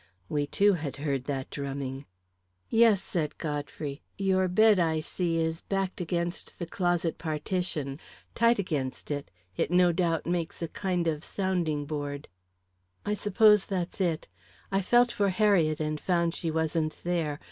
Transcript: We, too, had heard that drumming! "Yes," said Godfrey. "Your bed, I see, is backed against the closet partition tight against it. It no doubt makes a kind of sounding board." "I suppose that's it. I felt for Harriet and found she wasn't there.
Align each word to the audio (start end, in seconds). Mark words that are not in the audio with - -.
We, 0.29 0.47
too, 0.47 0.73
had 0.73 0.95
heard 0.97 1.25
that 1.25 1.51
drumming! 1.51 2.07
"Yes," 2.71 3.03
said 3.03 3.37
Godfrey. 3.37 4.01
"Your 4.17 4.47
bed, 4.47 4.79
I 4.79 4.99
see, 4.99 5.37
is 5.37 5.61
backed 5.61 6.01
against 6.01 6.57
the 6.57 6.65
closet 6.65 7.19
partition 7.19 7.99
tight 8.33 8.57
against 8.57 9.11
it. 9.11 9.29
It 9.57 9.69
no 9.69 9.91
doubt 9.91 10.25
makes 10.25 10.59
a 10.63 10.67
kind 10.67 11.05
of 11.07 11.23
sounding 11.23 11.85
board." 11.85 12.29
"I 13.05 13.13
suppose 13.13 13.67
that's 13.67 14.01
it. 14.01 14.27
I 14.71 14.81
felt 14.81 15.11
for 15.11 15.29
Harriet 15.29 15.79
and 15.79 15.99
found 16.01 16.33
she 16.33 16.49
wasn't 16.49 16.93
there. 17.03 17.39